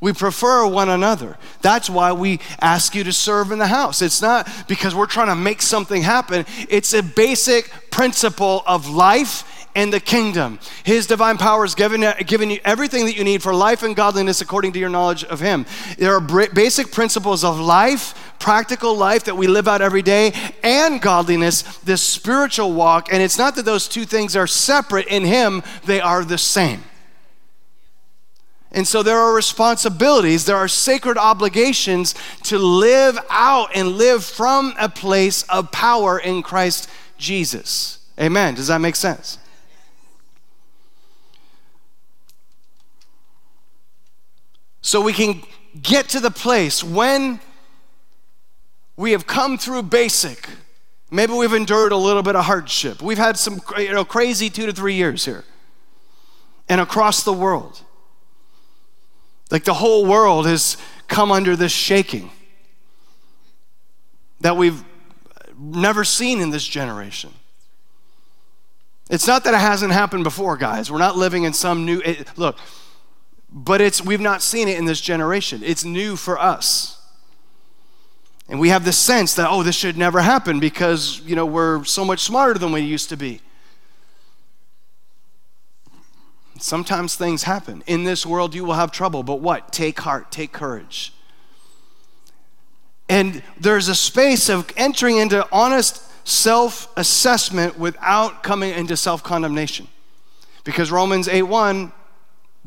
[0.00, 1.36] We prefer one another.
[1.60, 4.00] That's why we ask you to serve in the house.
[4.00, 9.57] It's not because we're trying to make something happen, it's a basic principle of life
[9.78, 10.58] and the kingdom.
[10.82, 14.40] His divine power has given, given you everything that you need for life and godliness
[14.40, 15.66] according to your knowledge of Him.
[15.96, 20.32] There are basic principles of life, practical life that we live out every day,
[20.64, 23.12] and godliness, this spiritual walk.
[23.12, 26.82] And it's not that those two things are separate in Him, they are the same.
[28.72, 34.74] And so there are responsibilities, there are sacred obligations to live out and live from
[34.76, 38.00] a place of power in Christ Jesus.
[38.20, 38.56] Amen.
[38.56, 39.38] Does that make sense?
[44.80, 45.42] So we can
[45.82, 47.40] get to the place when
[48.96, 50.48] we have come through basic.
[51.10, 53.00] Maybe we've endured a little bit of hardship.
[53.00, 55.44] We've had some you know, crazy two to three years here
[56.68, 57.80] and across the world.
[59.50, 62.30] Like the whole world has come under this shaking
[64.40, 64.84] that we've
[65.58, 67.30] never seen in this generation.
[69.10, 70.90] It's not that it hasn't happened before, guys.
[70.90, 72.00] We're not living in some new.
[72.00, 72.58] It, look,
[73.50, 75.62] but it's we've not seen it in this generation.
[75.64, 77.00] It's new for us.
[78.48, 81.84] And we have the sense that oh this should never happen because you know we're
[81.84, 83.40] so much smarter than we used to be.
[86.58, 87.84] Sometimes things happen.
[87.86, 89.72] In this world you will have trouble, but what?
[89.72, 91.12] Take heart, take courage.
[93.08, 99.88] And there's a space of entering into honest self assessment without coming into self condemnation.
[100.64, 101.92] Because Romans 8 1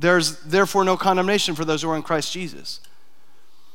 [0.02, 2.80] there's therefore no condemnation for those who are in Christ Jesus.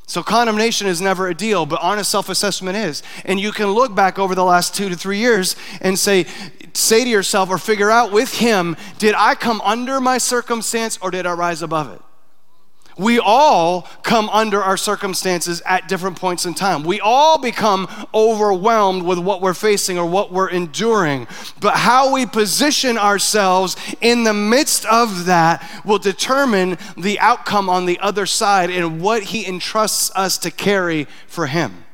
[0.08, 3.02] So, condemnation is never a deal, but honest self assessment is.
[3.24, 6.26] And you can look back over the last two to three years and say,
[6.74, 11.10] say to yourself or figure out with Him, did I come under my circumstance or
[11.10, 12.00] did I rise above it?
[12.98, 16.82] We all come under our circumstances at different points in time.
[16.82, 21.26] We all become overwhelmed with what we're facing or what we're enduring.
[21.60, 27.84] But how we position ourselves in the midst of that will determine the outcome on
[27.84, 31.84] the other side and what He entrusts us to carry for Him.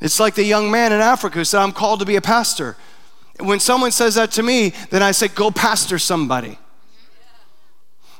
[0.00, 2.76] It's like the young man in Africa who said, I'm called to be a pastor.
[3.38, 6.58] When someone says that to me, then I say, Go pastor somebody.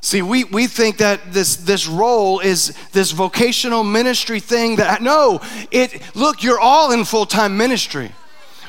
[0.05, 5.40] See, we, we think that this, this role is this vocational ministry thing that, no,
[5.70, 8.12] it, look, you're all in full time ministry.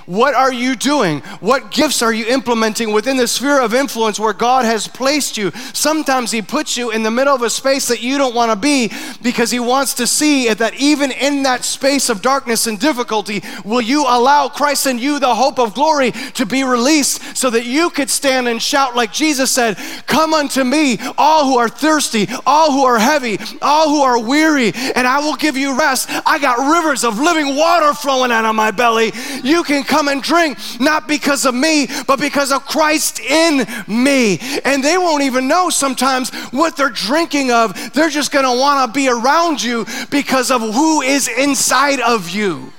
[0.05, 1.21] What are you doing?
[1.39, 5.51] What gifts are you implementing within the sphere of influence where God has placed you?
[5.73, 8.55] Sometimes He puts you in the middle of a space that you don't want to
[8.55, 8.91] be
[9.23, 13.81] because He wants to see that even in that space of darkness and difficulty, will
[13.81, 17.89] you allow Christ in you, the hope of glory, to be released so that you
[17.89, 19.75] could stand and shout like Jesus said,
[20.05, 24.71] Come unto me, all who are thirsty, all who are heavy, all who are weary,
[24.95, 26.09] and I will give you rest.
[26.27, 29.11] I got rivers of living water flowing out of my belly.
[29.43, 33.65] You can come come and drink, not because of me, but because of Christ in
[33.87, 34.37] me.
[34.65, 37.93] And they won't even know sometimes what they're drinking of.
[37.93, 42.73] They're just gonna wanna be around you because of who is inside of you.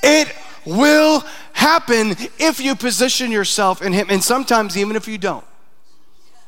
[0.00, 0.32] It
[0.64, 5.44] will happen if you position yourself in Him, and sometimes even if you don't.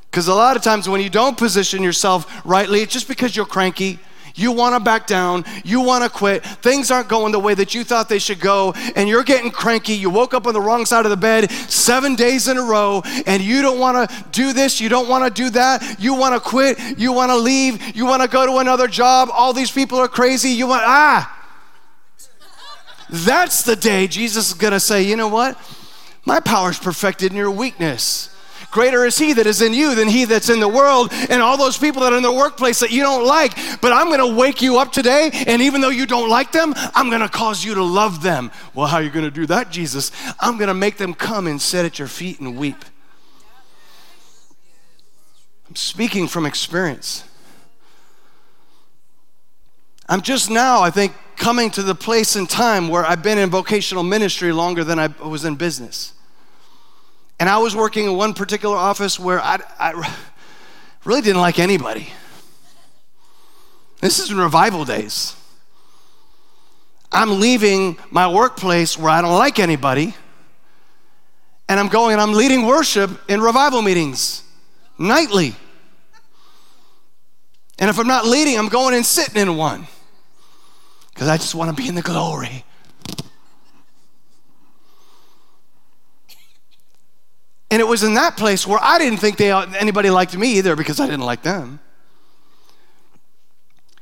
[0.08, 3.44] Because a lot of times when you don't position yourself rightly, it's just because you're
[3.44, 3.98] cranky.
[4.41, 5.45] You want to back down.
[5.64, 6.43] You want to quit.
[6.45, 9.93] Things aren't going the way that you thought they should go, and you're getting cranky.
[9.93, 13.03] You woke up on the wrong side of the bed seven days in a row,
[13.26, 14.80] and you don't want to do this.
[14.80, 16.01] You don't want to do that.
[16.01, 16.78] You want to quit.
[16.99, 17.95] You want to leave.
[17.95, 19.28] You want to go to another job.
[19.30, 20.51] All these people are crazy.
[20.51, 21.36] You want, ah.
[23.11, 25.59] That's the day Jesus is going to say, you know what?
[26.24, 28.30] My power is perfected in your weakness.
[28.71, 31.57] Greater is he that is in you than he that's in the world, and all
[31.57, 33.53] those people that are in the workplace that you don't like.
[33.81, 37.11] But I'm gonna wake you up today, and even though you don't like them, I'm
[37.11, 38.51] gonna cause you to love them.
[38.75, 40.12] Well, how are you gonna do that, Jesus?
[40.39, 42.85] I'm gonna make them come and sit at your feet and weep.
[45.68, 47.25] I'm speaking from experience.
[50.09, 53.49] I'm just now, I think, coming to the place and time where I've been in
[53.49, 56.12] vocational ministry longer than I was in business.
[57.41, 60.14] And I was working in one particular office where I, I
[61.07, 62.12] really didn't like anybody.
[64.03, 65.34] This is in revival days.
[67.11, 70.14] I'm leaving my workplace where I don't like anybody,
[71.66, 74.45] and I'm going and I'm leading worship in revival meetings
[74.99, 75.55] nightly.
[77.78, 79.86] And if I'm not leading, I'm going and sitting in one
[81.14, 82.64] because I just want to be in the glory.
[87.71, 90.75] And it was in that place where I didn't think they, anybody liked me either
[90.75, 91.79] because I didn't like them.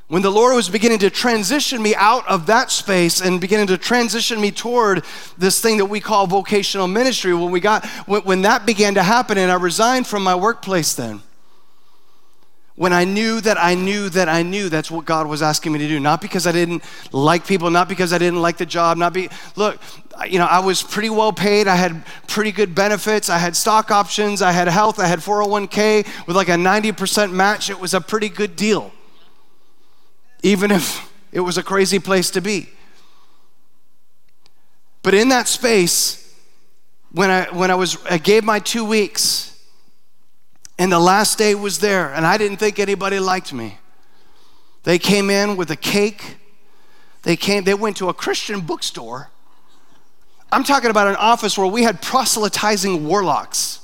[0.08, 3.76] When the Lord was beginning to transition me out of that space and beginning to
[3.76, 5.04] transition me toward
[5.36, 9.02] this thing that we call vocational ministry, when we got when, when that began to
[9.02, 11.20] happen, and I resigned from my workplace then
[12.78, 15.80] when I knew that I knew that I knew that's what God was asking me
[15.80, 15.98] to do.
[15.98, 19.28] Not because I didn't like people, not because I didn't like the job, not be
[19.56, 19.80] look,
[20.28, 21.66] you know, I was pretty well paid.
[21.66, 23.28] I had pretty good benefits.
[23.28, 24.42] I had stock options.
[24.42, 25.00] I had health.
[25.00, 27.68] I had 401k with like a 90% match.
[27.68, 28.92] It was a pretty good deal,
[30.44, 32.68] even if it was a crazy place to be.
[35.02, 36.32] But in that space,
[37.10, 39.47] when I, when I was, I gave my two weeks
[40.78, 43.78] and the last day was there, and I didn't think anybody liked me.
[44.84, 46.36] They came in with a cake.
[47.22, 49.30] They came, they went to a Christian bookstore.
[50.50, 53.80] I'm talking about an office where we had proselytizing warlocks.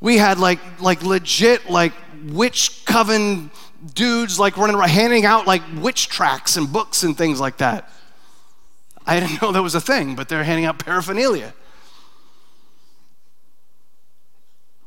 [0.00, 1.92] We had like like legit like
[2.26, 3.50] witch coven
[3.94, 7.90] dudes like running around handing out like witch tracts and books and things like that.
[9.06, 11.54] I didn't know that was a thing, but they're handing out paraphernalia.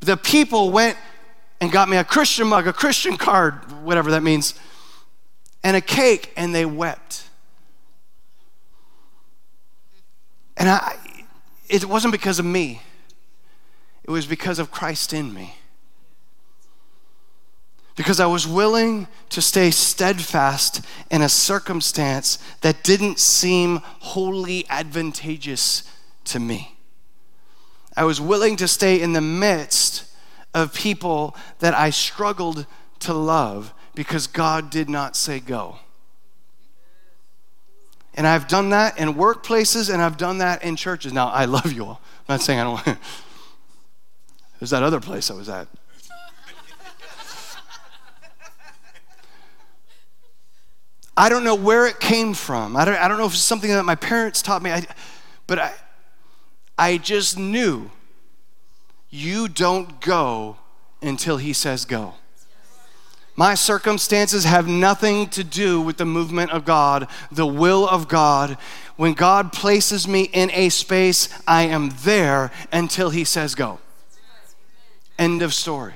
[0.05, 0.97] The people went
[1.61, 4.53] and got me a Christian mug, a Christian card, whatever that means,
[5.63, 7.23] and a cake, and they wept.
[10.57, 10.95] And I,
[11.69, 12.81] it wasn't because of me,
[14.03, 15.55] it was because of Christ in me.
[17.95, 20.81] Because I was willing to stay steadfast
[21.11, 25.83] in a circumstance that didn't seem wholly advantageous
[26.25, 26.72] to me.
[27.95, 30.05] I was willing to stay in the midst
[30.53, 32.65] of people that I struggled
[32.99, 35.77] to love because God did not say go.
[38.15, 41.13] And I've done that in workplaces and I've done that in churches.
[41.13, 42.01] Now, I love you all.
[42.27, 42.85] I'm not saying I don't want
[44.59, 45.67] There's that other place I was at.
[51.15, 52.75] I don't know where it came from.
[52.75, 54.85] I don't, I don't know if it's something that my parents taught me, I,
[55.45, 55.73] but I,
[56.77, 57.91] I just knew
[59.09, 60.57] you don't go
[61.01, 62.15] until he says go.
[63.35, 68.57] My circumstances have nothing to do with the movement of God, the will of God.
[68.95, 73.79] When God places me in a space, I am there until He says go.
[75.17, 75.93] End of story.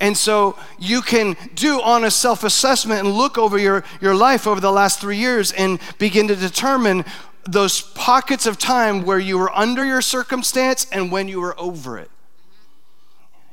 [0.00, 4.60] And so you can do honest self assessment and look over your, your life over
[4.60, 7.04] the last three years and begin to determine
[7.46, 11.98] those pockets of time where you were under your circumstance and when you were over
[11.98, 12.10] it.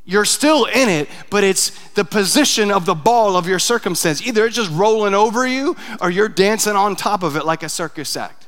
[0.03, 4.21] You're still in it, but it's the position of the ball of your circumstance.
[4.25, 7.69] Either it's just rolling over you or you're dancing on top of it like a
[7.69, 8.40] circus act.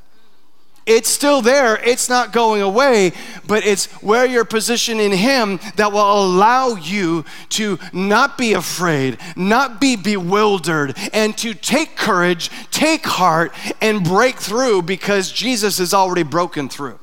[0.86, 3.14] It's still there, it's not going away,
[3.48, 9.18] but it's where you're positioned in Him that will allow you to not be afraid,
[9.38, 15.94] not be bewildered, and to take courage, take heart, and break through because Jesus has
[15.94, 17.00] already broken through.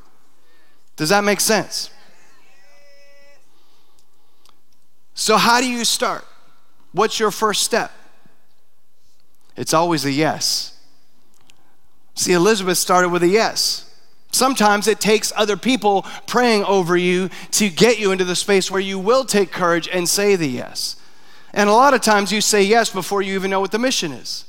[0.97, 1.91] Does that make sense?
[5.15, 6.27] So, how do you start?
[6.93, 7.93] What's your first step?
[9.57, 10.70] It's always a yes.
[12.21, 13.91] See, Elizabeth started with a yes.
[14.31, 18.79] Sometimes it takes other people praying over you to get you into the space where
[18.79, 20.97] you will take courage and say the yes.
[21.55, 24.13] And a lot of times you say yes before you even know what the mission
[24.13, 24.45] is.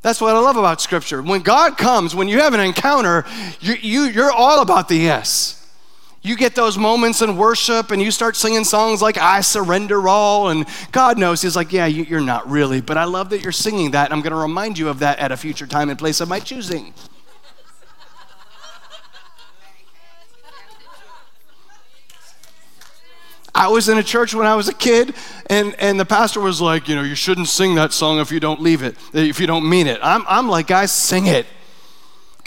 [0.00, 1.20] That's what I love about Scripture.
[1.20, 3.26] When God comes, when you have an encounter,
[3.60, 5.59] you, you, you're all about the yes
[6.22, 10.50] you get those moments in worship and you start singing songs like I Surrender All,
[10.50, 13.92] and God knows He's like, Yeah, you're not really, but I love that you're singing
[13.92, 14.12] that.
[14.12, 16.38] I'm going to remind you of that at a future time and place of my
[16.38, 16.92] choosing.
[23.54, 25.14] I was in a church when I was a kid,
[25.50, 28.40] and, and the pastor was like, You know, you shouldn't sing that song if you
[28.40, 29.98] don't leave it, if you don't mean it.
[30.02, 31.46] I'm, I'm like, Guys, sing it.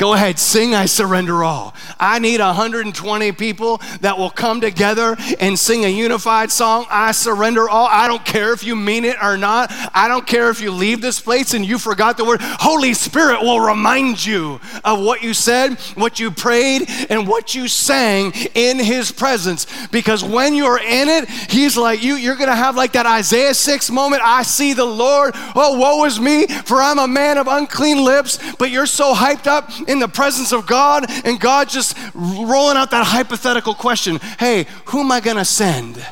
[0.04, 1.74] Go ahead, sing I Surrender All.
[1.98, 7.70] I need 120 people that will come together and sing a unified song, I Surrender
[7.70, 7.88] All.
[7.88, 9.72] I don't care if you mean it or not.
[9.94, 12.42] I don't care if you leave this place and you forgot the word.
[12.42, 17.70] Holy Spirit will remind you of what you said, what you prayed, and what you
[17.70, 19.88] sang in His presence.
[19.88, 23.54] Because when you're in it, He's like, you, you're going to have like that Isaiah
[23.54, 24.22] 6 moment.
[24.22, 25.32] I see the Lord.
[25.56, 28.38] Oh, woe is me, for I'm a man of unclean lips.
[28.60, 32.92] But you're so hyped up in the presence of God and God just rolling out
[32.92, 36.06] that hypothetical question Hey, who am I going to send?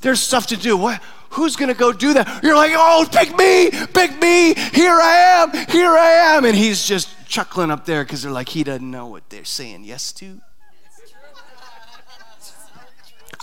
[0.00, 0.76] There's stuff to do.
[0.76, 1.02] What?
[1.30, 2.42] Who's to go do that?
[2.42, 4.54] You're like, oh, pick me, pick me.
[4.54, 6.44] Here I am, here I am.
[6.44, 9.84] And he's just chuckling up there because they're like, he doesn't know what they're saying
[9.84, 10.40] yes to.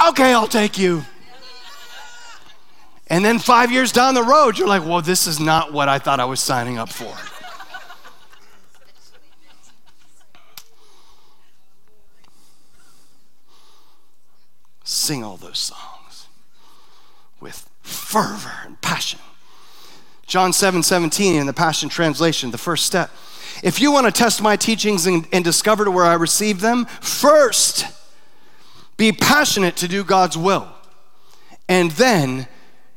[0.09, 1.03] Okay, I'll take you.
[3.07, 5.97] And then five years down the road, you're like, well, this is not what I
[5.97, 7.15] thought I was signing up for.
[14.89, 16.27] Sing all those songs
[17.39, 19.19] with fervor and passion.
[20.25, 23.11] John 7 17 in the Passion Translation, the first step.
[23.61, 26.85] If you want to test my teachings and, and discover to where I received them,
[27.01, 27.85] first
[28.97, 30.67] be passionate to do God's will.
[31.67, 32.47] And then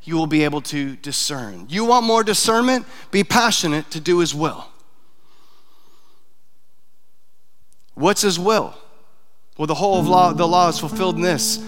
[0.02, 1.66] you will be able to discern.
[1.68, 2.86] You want more discernment?
[3.10, 4.66] Be passionate to do His will.
[7.94, 8.74] What's His will?
[9.58, 11.62] Well, the whole of law, the law is fulfilled in this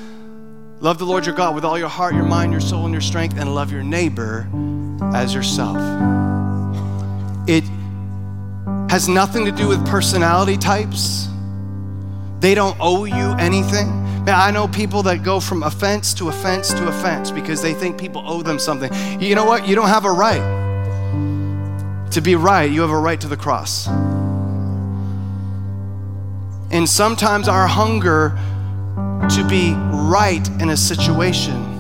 [0.85, 3.01] Love the Lord your God with all your heart, your mind, your soul, and your
[3.01, 4.47] strength, and love your neighbor
[5.15, 5.79] as yourself.
[7.49, 7.65] It
[8.91, 11.27] has nothing to do with personality types.
[12.41, 13.89] They don't owe you anything.
[14.27, 17.99] Man, I know people that go from offense to offense to offense because they think
[17.99, 18.93] people owe them something.
[19.23, 19.67] You know what?
[19.67, 20.43] You don't have a right.
[22.11, 23.89] To be right, you have a right to the cross.
[26.71, 28.39] And sometimes our hunger
[28.97, 31.75] to be right in a situation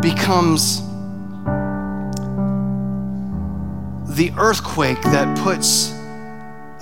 [0.00, 0.80] becomes
[4.16, 5.92] the earthquake that puts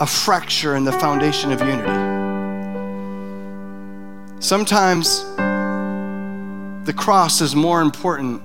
[0.01, 2.13] a fracture in the foundation of unity.
[4.41, 5.25] Sometimes
[6.87, 8.43] the cross is more important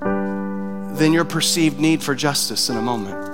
[0.00, 3.32] than your perceived need for justice in a moment.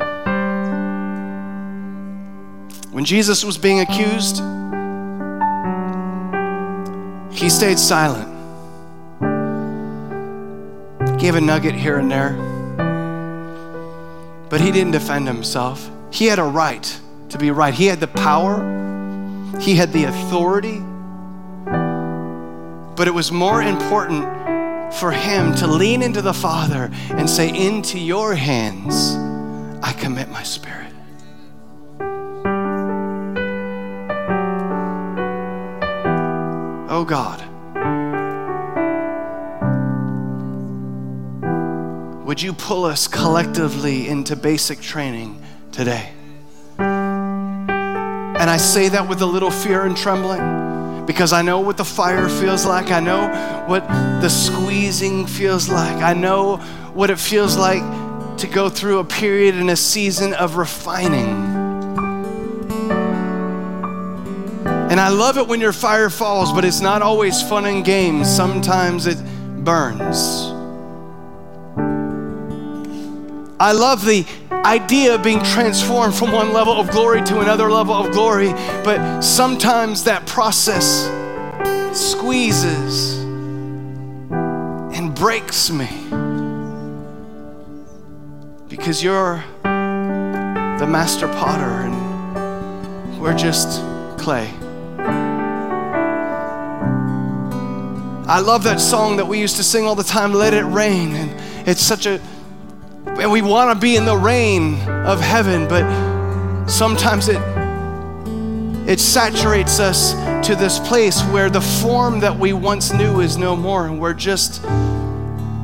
[2.93, 4.43] When Jesus was being accused,
[7.39, 8.28] he stayed silent,
[11.20, 12.32] gave a nugget here and there,
[14.51, 15.89] but he didn't defend himself.
[16.11, 18.59] He had a right to be right, he had the power,
[19.61, 20.80] he had the authority,
[22.97, 24.24] but it was more important
[24.95, 29.14] for him to lean into the Father and say, Into your hands
[29.80, 30.93] I commit my spirit.
[36.99, 37.38] Oh God,
[42.26, 45.40] would you pull us collectively into basic training
[45.70, 46.11] today?
[46.76, 51.84] And I say that with a little fear and trembling because I know what the
[51.84, 52.90] fire feels like.
[52.90, 53.28] I know
[53.68, 53.86] what
[54.20, 56.03] the squeezing feels like.
[56.03, 56.57] I know
[56.94, 57.84] what it feels like
[58.38, 61.47] to go through a period and a season of refining.
[64.91, 68.28] And I love it when your fire falls, but it's not always fun and games.
[68.34, 69.18] Sometimes it
[69.64, 70.55] burns.
[73.61, 77.95] I love the idea of being transformed from one level of glory to another level
[77.95, 78.53] of glory,
[78.84, 81.11] but sometimes that process
[81.93, 83.18] squeezes
[84.97, 85.89] and breaks me
[88.68, 93.82] because you're the master potter and we're just
[94.18, 94.49] clay.
[98.29, 101.14] I love that song that we used to sing all the time, Let It Rain.
[101.14, 102.20] And it's such a,
[103.07, 107.41] and we want to be in the rain of heaven, but sometimes it,
[108.87, 110.12] it saturates us
[110.47, 114.12] to this place where the form that we once knew is no more, and we're
[114.12, 114.62] just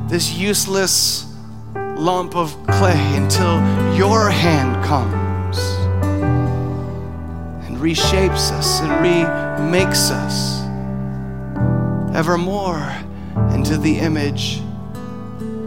[0.09, 1.31] this useless
[1.75, 3.57] lump of clay until
[3.95, 5.59] your hand comes
[7.67, 10.64] and reshapes us and remakes us
[12.15, 12.95] evermore
[13.51, 14.61] into the image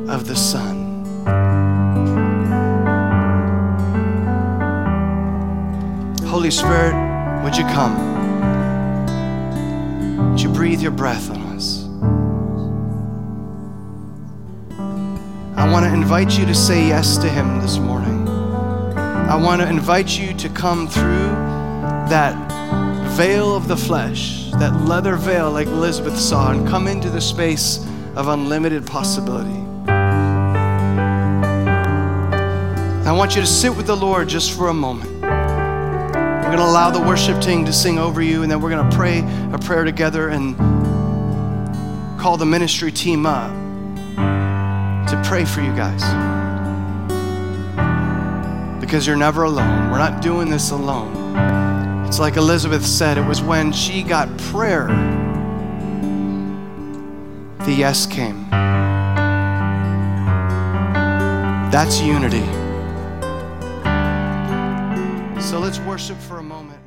[0.09, 1.05] of the Son.
[6.27, 6.95] Holy Spirit,
[7.45, 7.95] would you come?
[10.31, 11.85] Would you breathe your breath on us?
[15.59, 18.27] I want to invite you to say yes to Him this morning.
[18.97, 21.29] I want to invite you to come through
[22.09, 22.48] that
[23.19, 27.85] veil of the flesh, that leather veil like Elizabeth saw, and come into the space
[28.15, 29.59] of unlimited possibility.
[33.05, 35.11] I want you to sit with the Lord just for a moment.
[35.21, 38.89] We're going to allow the worship team to sing over you, and then we're going
[38.89, 40.57] to pray a prayer together and
[42.21, 43.51] call the ministry team up
[45.09, 46.05] to pray for you guys.
[48.81, 49.91] Because you're never alone.
[49.91, 51.18] We're not doing this alone.
[52.09, 54.87] It's like Elizabeth said, it was when she got prayer,
[57.67, 58.49] the yes came.
[61.71, 62.47] That's unity.
[65.43, 66.78] So let's worship for a moment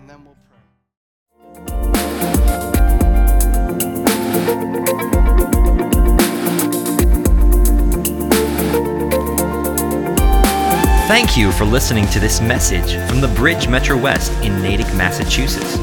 [11.12, 15.76] Thank you for listening to this message from the Bridge Metro West in Natick, Massachusetts.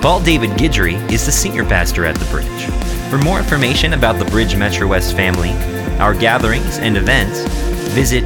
[0.00, 2.66] Paul David Guidry is the senior pastor at the Bridge.
[3.10, 5.50] For more information about the Bridge Metro West family,
[5.98, 7.40] our gatherings, and events,
[7.94, 8.22] visit